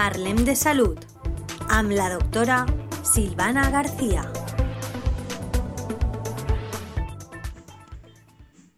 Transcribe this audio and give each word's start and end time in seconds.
Parlem 0.00 0.46
de 0.46 0.54
Salud 0.56 0.96
amb 1.68 1.90
la 1.92 2.06
doctora 2.08 2.62
Silvana 3.04 3.68
García. 3.68 4.22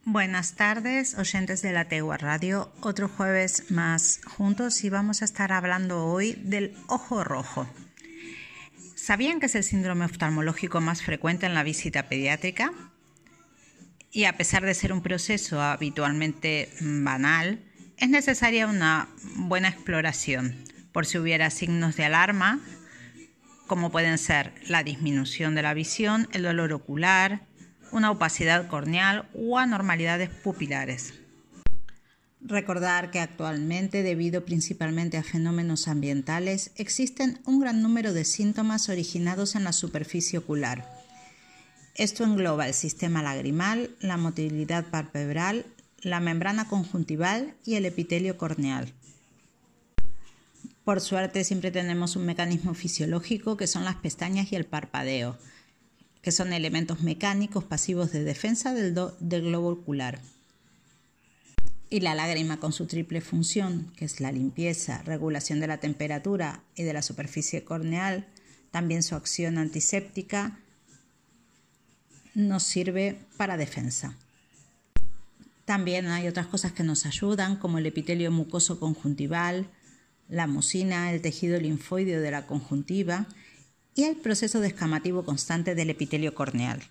Buenas 0.04 0.56
tardes, 0.56 1.16
oyentes 1.16 1.62
de 1.62 1.71
la 1.71 1.85
Tegua 1.85 2.16
Radio. 2.16 2.72
Otro 2.80 3.06
jueves 3.06 3.71
más 3.71 4.21
juntos 4.26 4.83
y 4.83 4.90
vamos 4.90 5.22
a 5.22 5.24
estar 5.24 5.53
hablando 5.53 6.06
hoy 6.06 6.33
del 6.43 6.74
ojo 6.88 7.22
rojo. 7.22 7.69
¿Sabían 8.97 9.39
que 9.39 9.47
es 9.47 9.54
el 9.54 9.62
síndrome 9.62 10.07
oftalmológico 10.07 10.80
más 10.80 11.02
frecuente 11.04 11.47
en 11.47 11.54
la 11.54 11.62
visita 11.62 12.08
pediátrica? 12.08 12.72
Y 14.11 14.25
a 14.25 14.37
pesar 14.37 14.65
de 14.65 14.75
ser 14.75 14.93
un 14.93 15.02
proceso 15.02 15.62
habitualmente 15.62 16.69
banal, 16.80 17.62
es 17.97 18.09
necesaria 18.09 18.66
una 18.66 19.09
buena 19.37 19.69
exploración 19.69 20.72
por 20.92 21.06
si 21.06 21.19
hubiera 21.19 21.51
signos 21.51 21.96
de 21.96 22.05
alarma, 22.05 22.60
como 23.66 23.91
pueden 23.91 24.19
ser 24.19 24.52
la 24.69 24.82
disminución 24.82 25.55
de 25.55 25.62
la 25.62 25.74
visión, 25.74 26.28
el 26.32 26.42
dolor 26.42 26.73
ocular, 26.73 27.46
una 27.91 28.10
opacidad 28.10 28.68
corneal 28.68 29.28
o 29.34 29.59
anormalidades 29.59 30.30
pupilares. 30.30 31.15
Recordar 32.41 33.10
que 33.10 33.20
actualmente, 33.20 34.02
debido 34.02 34.45
principalmente 34.45 35.16
a 35.16 35.23
fenómenos 35.23 35.87
ambientales, 35.87 36.73
existen 36.77 37.40
un 37.46 37.60
gran 37.60 37.82
número 37.82 38.12
de 38.12 38.24
síntomas 38.24 38.88
originados 38.88 39.54
en 39.54 39.65
la 39.65 39.73
superficie 39.73 40.40
ocular. 40.40 40.84
Esto 41.95 42.24
engloba 42.24 42.66
el 42.66 42.74
sistema 42.74 43.23
lagrimal, 43.23 43.90
la 44.01 44.16
motilidad 44.16 44.87
palpebral, 44.87 45.66
la 46.01 46.18
membrana 46.18 46.66
conjuntival 46.66 47.54
y 47.65 47.77
el 47.77 47.87
epitelio 47.87 48.37
corneal. 48.37 48.93
Por 50.85 51.01
suerte 51.01 51.45
siempre 51.45 51.71
tenemos 51.71 52.16
un 52.16 52.27
mecanismo 52.27 52.75
fisiológico 52.75 53.57
que 53.57 53.69
son 53.69 53.85
las 53.85 53.97
pestañas 53.97 54.51
y 54.51 54.57
el 54.57 54.66
parpadeo, 54.66 55.39
que 56.23 56.33
son 56.33 56.52
elementos 56.52 57.02
mecánicos 57.02 57.63
pasivos 57.63 58.11
de 58.11 58.24
defensa 58.24 58.74
del, 58.74 59.43
globo 59.43 59.69
ocular. 59.69 60.21
Y 61.89 62.01
la 62.01 62.16
lágrima 62.16 62.59
con 62.59 62.73
su 62.73 62.87
triple 62.87 63.21
función, 63.21 63.93
que 63.97 64.05
es 64.05 64.20
la 64.20 64.33
limpieza, 64.33 65.02
regulación 65.02 65.61
de 65.61 65.69
la 65.69 65.78
temperatura 65.78 66.64
y 66.74 66.83
de 66.83 66.94
la 66.94 67.02
superficie 67.02 67.62
corneal, 67.62 68.27
también 68.72 69.05
su 69.05 69.14
acción 69.14 69.58
antiséptica, 69.58 70.58
nos 72.34 72.64
sirve 72.64 73.20
para 73.36 73.56
defensa. 73.56 74.17
También 75.64 76.06
hay 76.08 76.27
otras 76.27 76.46
cosas 76.48 76.72
que 76.72 76.83
nos 76.83 77.06
ayudan, 77.06 77.56
como 77.56 77.78
el 77.78 77.86
epitelio 77.86 78.33
mucoso 78.33 78.80
conjuntival, 78.80 79.69
la 80.33 80.47
mucina, 80.47 81.12
el 81.12 81.20
tejido 81.20 81.61
linfoideo 81.61 82.20
de 82.20 82.30
la 82.30 82.47
conjuntiva 82.47 83.27
y 83.94 84.05
el 84.05 84.16
proceso 84.16 84.61
descamativo 84.61 85.24
constante 85.24 85.74
del 85.74 85.91
epitelio 85.91 86.34
corneal. 86.34 86.83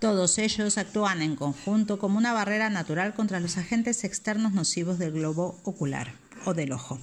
Todos 0.00 0.38
ellos 0.38 0.76
actúan 0.76 1.22
en 1.22 1.36
conjunto 1.36 2.00
como 2.00 2.18
una 2.18 2.32
barrera 2.32 2.70
natural 2.70 3.14
contra 3.14 3.38
los 3.38 3.56
agentes 3.56 4.02
externos 4.02 4.52
nocivos 4.52 4.98
del 4.98 5.12
globo 5.12 5.60
ocular 5.62 6.12
o 6.44 6.54
del 6.54 6.72
ojo. 6.72 6.98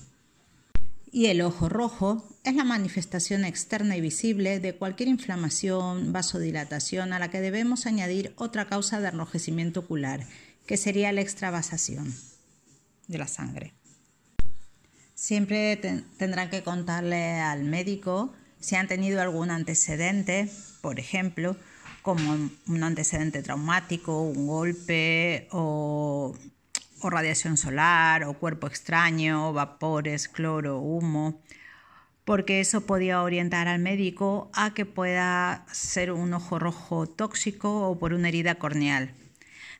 Y 1.14 1.28
el 1.28 1.42
ojo 1.42 1.70
rojo 1.70 2.28
es 2.44 2.54
la 2.54 2.66
manifestación 2.66 3.46
externa 3.46 3.96
y 3.96 4.02
visible 4.02 4.60
de 4.60 4.76
cualquier 4.76 5.08
inflamación, 5.08 6.12
vasodilatación 6.12 7.14
a 7.14 7.20
la 7.20 7.32
que 7.32 7.42
debemos 7.42 7.86
añadir 7.86 8.34
otra 8.36 8.68
causa 8.68 9.00
de 9.00 9.08
enrojecimiento 9.08 9.80
ocular, 9.80 10.28
que 10.66 10.76
sería 10.78 11.12
la 11.14 11.22
extravasación 11.22 12.14
de 13.08 13.18
la 13.18 13.28
sangre. 13.28 13.74
Siempre 15.22 15.78
tendrán 16.18 16.50
que 16.50 16.64
contarle 16.64 17.40
al 17.40 17.64
médico 17.64 18.34
si 18.60 18.76
han 18.76 18.88
tenido 18.88 19.22
algún 19.22 19.52
antecedente, 19.52 20.50
por 20.82 21.00
ejemplo, 21.00 21.56
como 22.02 22.50
un 22.68 22.84
antecedente 22.84 23.44
traumático, 23.44 24.24
un 24.24 24.48
golpe 24.48 25.48
o, 25.52 26.36
o 27.02 27.10
radiación 27.12 27.58
solar 27.58 28.24
o 28.24 28.34
cuerpo 28.34 28.66
extraño, 28.66 29.54
vapores, 29.54 30.28
cloro, 30.28 30.80
humo, 30.80 31.40
porque 32.26 32.60
eso 32.60 32.88
podía 32.88 33.22
orientar 33.22 33.68
al 33.68 33.78
médico 33.78 34.50
a 34.56 34.74
que 34.74 34.88
pueda 34.88 35.68
ser 35.72 36.12
un 36.12 36.34
ojo 36.34 36.58
rojo 36.58 37.06
tóxico 37.06 37.88
o 37.88 38.00
por 38.00 38.14
una 38.14 38.30
herida 38.30 38.56
corneal. 38.56 39.14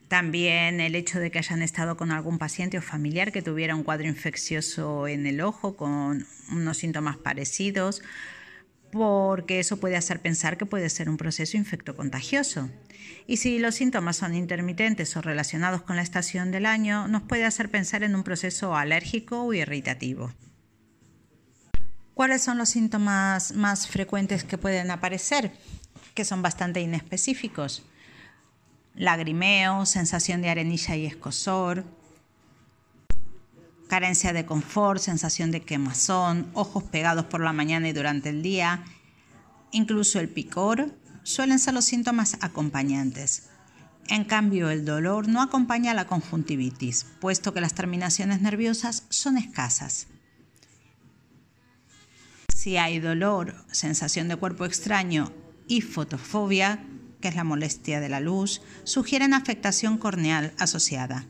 También 0.08 0.80
el 0.80 0.94
hecho 0.94 1.20
de 1.20 1.30
que 1.30 1.38
hayan 1.38 1.62
estado 1.62 1.96
con 1.96 2.10
algún 2.10 2.38
paciente 2.38 2.78
o 2.78 2.82
familiar 2.82 3.32
que 3.32 3.40
tuviera 3.42 3.74
un 3.74 3.82
cuadro 3.82 4.06
infeccioso 4.08 5.08
en 5.08 5.26
el 5.26 5.40
ojo 5.40 5.76
con 5.76 6.26
unos 6.50 6.76
síntomas 6.76 7.16
parecidos, 7.16 8.02
porque 8.92 9.58
eso 9.58 9.78
puede 9.78 9.96
hacer 9.96 10.20
pensar 10.20 10.58
que 10.58 10.66
puede 10.66 10.90
ser 10.90 11.08
un 11.08 11.16
proceso 11.16 11.56
infectocontagioso. 11.56 12.68
Y 13.26 13.38
si 13.38 13.58
los 13.58 13.74
síntomas 13.74 14.16
son 14.16 14.34
intermitentes 14.34 15.16
o 15.16 15.22
relacionados 15.22 15.80
con 15.82 15.96
la 15.96 16.02
estación 16.02 16.50
del 16.50 16.66
año, 16.66 17.08
nos 17.08 17.22
puede 17.22 17.46
hacer 17.46 17.70
pensar 17.70 18.02
en 18.02 18.14
un 18.14 18.22
proceso 18.22 18.76
alérgico 18.76 19.42
o 19.42 19.54
irritativo. 19.54 20.30
¿Cuáles 22.12 22.42
son 22.42 22.58
los 22.58 22.68
síntomas 22.68 23.52
más 23.52 23.88
frecuentes 23.88 24.44
que 24.44 24.58
pueden 24.58 24.90
aparecer? 24.90 25.52
Que 26.14 26.26
son 26.26 26.42
bastante 26.42 26.82
inespecíficos 26.82 27.84
lagrimeo, 28.94 29.86
sensación 29.86 30.42
de 30.42 30.50
arenilla 30.50 30.96
y 30.96 31.06
escosor, 31.06 31.84
carencia 33.88 34.32
de 34.32 34.46
confort, 34.46 35.00
sensación 35.00 35.50
de 35.50 35.62
quemazón, 35.62 36.50
ojos 36.54 36.84
pegados 36.84 37.26
por 37.26 37.40
la 37.40 37.52
mañana 37.52 37.88
y 37.88 37.92
durante 37.92 38.30
el 38.30 38.42
día, 38.42 38.84
incluso 39.70 40.18
el 40.18 40.28
picor, 40.28 40.94
suelen 41.24 41.58
ser 41.58 41.74
los 41.74 41.84
síntomas 41.84 42.38
acompañantes. 42.40 43.50
En 44.08 44.24
cambio, 44.24 44.70
el 44.70 44.84
dolor 44.84 45.28
no 45.28 45.42
acompaña 45.42 45.92
a 45.92 45.94
la 45.94 46.06
conjuntivitis, 46.06 47.06
puesto 47.20 47.54
que 47.54 47.60
las 47.60 47.74
terminaciones 47.74 48.40
nerviosas 48.40 49.04
son 49.10 49.38
escasas. 49.38 50.08
Si 52.54 52.76
hay 52.76 52.98
dolor, 52.98 53.64
sensación 53.70 54.28
de 54.28 54.36
cuerpo 54.36 54.64
extraño 54.64 55.32
y 55.68 55.80
fotofobia, 55.80 56.84
que 57.22 57.28
es 57.28 57.34
la 57.36 57.44
molestia 57.44 58.00
de 58.00 58.10
la 58.10 58.20
luz, 58.20 58.60
sugieren 58.84 59.32
afectación 59.32 59.96
corneal 59.96 60.52
asociada. 60.58 61.24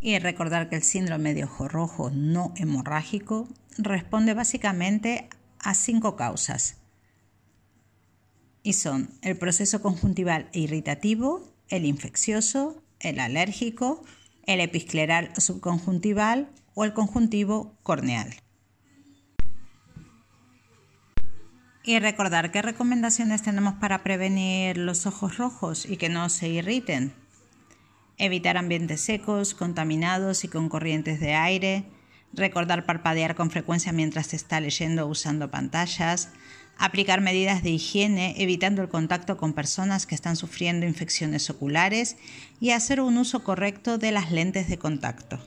Y 0.00 0.16
recordar 0.20 0.68
que 0.68 0.76
el 0.76 0.84
síndrome 0.84 1.34
de 1.34 1.42
ojo 1.42 1.66
rojo 1.66 2.10
no 2.10 2.52
hemorrágico 2.56 3.48
responde 3.78 4.34
básicamente 4.34 5.28
a 5.58 5.74
cinco 5.74 6.14
causas. 6.14 6.76
Y 8.62 8.74
son 8.74 9.10
el 9.22 9.36
proceso 9.36 9.82
conjuntival 9.82 10.48
e 10.52 10.60
irritativo, 10.60 11.42
el 11.68 11.86
infeccioso, 11.86 12.82
el 13.00 13.18
alérgico, 13.18 14.04
el 14.46 14.60
episcleral 14.60 15.32
subconjuntival 15.36 16.50
o 16.74 16.84
el 16.84 16.92
conjuntivo 16.92 17.74
corneal. 17.82 18.34
Y 21.86 21.98
recordar 21.98 22.50
qué 22.50 22.62
recomendaciones 22.62 23.42
tenemos 23.42 23.74
para 23.74 24.02
prevenir 24.02 24.78
los 24.78 25.04
ojos 25.04 25.36
rojos 25.36 25.84
y 25.84 25.98
que 25.98 26.08
no 26.08 26.30
se 26.30 26.48
irriten. 26.48 27.12
Evitar 28.16 28.56
ambientes 28.56 29.02
secos, 29.02 29.52
contaminados 29.52 30.44
y 30.44 30.48
con 30.48 30.70
corrientes 30.70 31.20
de 31.20 31.34
aire. 31.34 31.84
Recordar 32.32 32.86
parpadear 32.86 33.34
con 33.34 33.50
frecuencia 33.50 33.92
mientras 33.92 34.28
se 34.28 34.36
está 34.36 34.60
leyendo 34.60 35.04
o 35.04 35.10
usando 35.10 35.50
pantallas. 35.50 36.30
Aplicar 36.78 37.20
medidas 37.20 37.62
de 37.62 37.70
higiene 37.72 38.34
evitando 38.38 38.80
el 38.80 38.88
contacto 38.88 39.36
con 39.36 39.52
personas 39.52 40.06
que 40.06 40.14
están 40.14 40.36
sufriendo 40.36 40.86
infecciones 40.86 41.50
oculares 41.50 42.16
y 42.60 42.70
hacer 42.70 43.02
un 43.02 43.18
uso 43.18 43.44
correcto 43.44 43.98
de 43.98 44.10
las 44.10 44.32
lentes 44.32 44.68
de 44.70 44.78
contacto. 44.78 45.38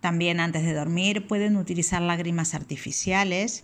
También 0.00 0.40
antes 0.40 0.64
de 0.64 0.74
dormir 0.74 1.28
pueden 1.28 1.56
utilizar 1.56 2.02
lágrimas 2.02 2.54
artificiales 2.54 3.62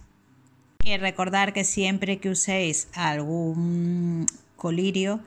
y 0.84 0.96
recordar 0.96 1.52
que 1.52 1.64
siempre 1.64 2.18
que 2.18 2.30
uséis 2.30 2.88
algún 2.94 4.26
colirio, 4.56 5.20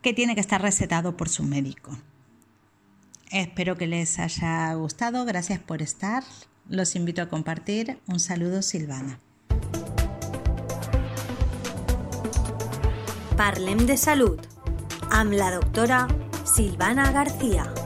que 0.00 0.12
tiene 0.12 0.34
que 0.34 0.40
estar 0.40 0.60
recetado 0.60 1.16
por 1.16 1.28
su 1.28 1.42
médico. 1.42 1.96
Espero 3.30 3.76
que 3.76 3.86
les 3.86 4.18
haya 4.18 4.74
gustado. 4.74 5.24
Gracias 5.24 5.58
por 5.58 5.80
estar. 5.80 6.22
Los 6.68 6.96
invito 6.96 7.22
a 7.22 7.28
compartir. 7.28 7.98
Un 8.06 8.20
saludo, 8.20 8.62
Silvana. 8.62 9.18
Parlem 13.36 13.86
de 13.86 13.96
Salud 13.96 14.38
amb 15.10 15.32
la 15.32 15.50
doctora 15.50 16.06
Silvana 16.44 17.10
García. 17.12 17.81